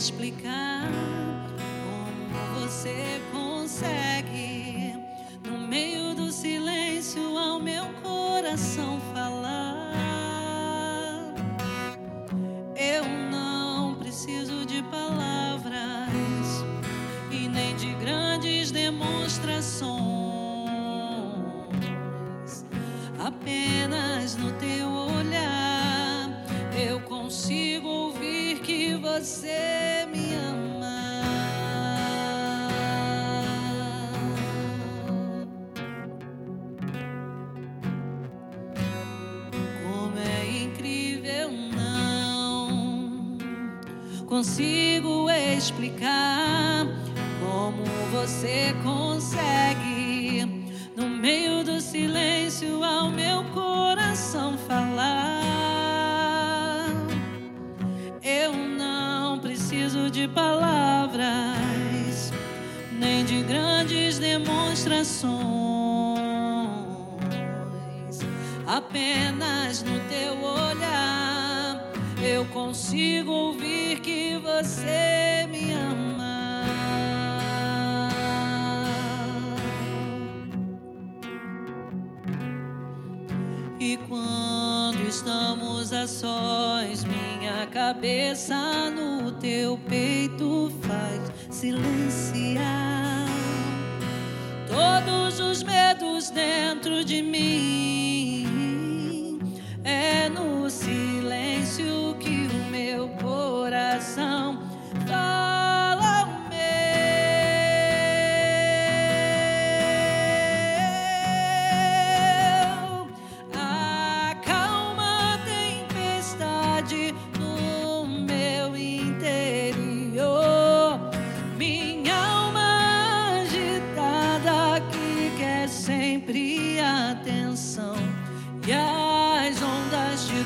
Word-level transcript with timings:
explicar 0.00 0.88
como 1.58 2.58
você 2.58 3.20
consegue, 3.30 4.94
no 5.44 5.58
meio 5.58 6.14
do 6.14 6.32
silêncio, 6.32 7.36
ao 7.36 7.60
meu 7.60 7.84
coração 8.02 8.98
falar. 9.12 9.92
Eu 12.74 13.04
não 13.30 13.94
preciso 13.96 14.64
de 14.64 14.82
palavras 14.84 16.64
e 17.30 17.46
nem 17.46 17.76
de 17.76 17.92
grandes 17.96 18.70
demonstrações, 18.70 20.19
consigo 44.30 45.28
explicar 45.28 46.86
como 47.40 47.84
você 48.12 48.72
consegue, 48.80 50.70
no 50.96 51.08
meio 51.08 51.64
do 51.64 51.80
silêncio, 51.80 52.84
ao 52.84 53.10
meu 53.10 53.42
coração 53.46 54.56
falar. 54.68 55.32
Eu 58.22 58.52
não 58.52 59.40
preciso 59.40 60.08
de 60.08 60.28
palavras, 60.28 62.32
nem 62.92 63.24
de 63.24 63.42
grandes 63.42 64.20
demonstrações. 64.20 65.40
Apenas 68.64 69.82
no 69.82 69.98
teu 70.08 70.40
olhar 70.40 71.29
eu 72.22 72.44
consigo 72.46 73.30
ouvir 73.30 74.00
que 74.00 74.36
você 74.38 75.46
me 75.50 75.72
ama. 75.72 76.64
E 83.78 83.96
quando 84.08 85.00
estamos 85.08 85.92
a 85.92 86.06
sós, 86.06 87.04
minha 87.04 87.66
cabeça 87.68 88.90
no 88.90 89.32
teu 89.32 89.78
peito 89.88 90.70
faz 90.82 91.32
silenciar 91.50 93.26
todos 94.68 95.40
os 95.40 95.62
medos 95.62 96.30
dentro 96.30 97.02
de 97.04 97.22
mim. 97.22 98.46
É 99.82 100.28
no 100.28 100.68
silêncio 100.68 101.09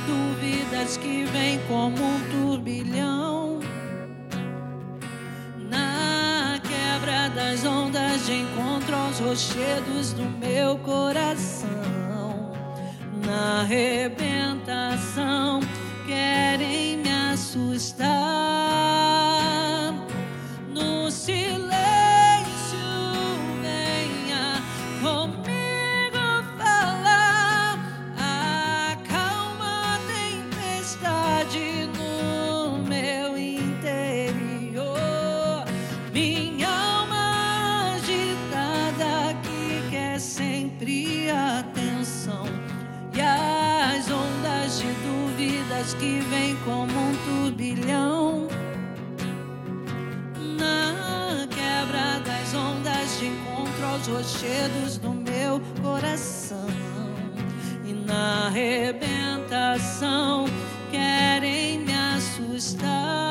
dúvidas 0.07 0.97
que 0.97 1.25
vêm 1.25 1.59
como 1.69 1.97
um 2.03 2.21
turbilhão. 2.31 3.61
Na 5.71 6.61
quebra 6.63 7.29
das 7.31 7.65
ondas 7.65 8.29
encontro 8.29 8.97
os 9.11 9.19
rochedos 9.19 10.13
do 10.13 10.25
meu 10.25 10.79
coração. 10.79 11.69
Na 13.27 13.61
arrebentação 13.63 15.61
querem 16.07 16.99
me 16.99 17.11
assustar. 17.33 18.24
Minha 36.15 36.69
alma 36.69 37.95
agitada 37.97 39.35
que 39.43 39.91
quer 39.91 40.21
sempre 40.21 41.29
atenção. 41.29 42.47
E 43.13 43.21
as 43.21 44.09
ondas 44.09 44.79
de 44.79 44.87
dúvidas 45.03 45.95
que 45.95 46.21
vêm 46.31 46.55
como 46.65 46.93
um 46.93 47.17
turbilhão. 47.25 48.47
Na 50.57 51.49
quebra 51.49 52.21
das 52.25 52.55
ondas 52.55 53.19
de 53.19 53.27
encontro 53.27 53.85
aos 53.85 54.07
rochedos 54.07 54.99
do 54.99 55.11
meu 55.11 55.61
coração. 55.83 56.69
E 57.85 57.93
na 57.93 58.47
arrebentação 58.47 60.45
querem 60.93 61.81
me 61.81 61.93
assustar. 61.93 63.25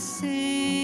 sing. 0.00 0.79